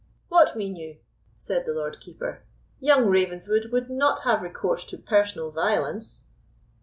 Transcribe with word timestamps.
"What 0.29 0.55
mean 0.57 0.75
you?" 0.75 0.97
said 1.37 1.67
the 1.67 1.73
Lord 1.73 1.99
Keeper. 1.99 2.41
"Young 2.79 3.05
Ravenswood 3.05 3.69
would 3.71 3.87
not 3.87 4.21
have 4.21 4.41
recourse 4.41 4.83
to 4.85 4.97
personal 4.97 5.51
violence?" 5.51 6.23